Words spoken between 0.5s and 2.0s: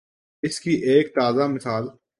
کی ایک تازہ مثال